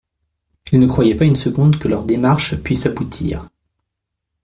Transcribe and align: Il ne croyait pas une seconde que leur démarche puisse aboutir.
Il 0.71 0.79
ne 0.79 0.87
croyait 0.87 1.13
pas 1.13 1.25
une 1.25 1.35
seconde 1.35 1.77
que 1.77 1.87
leur 1.87 2.05
démarche 2.05 2.55
puisse 2.63 2.87
aboutir. 2.87 3.47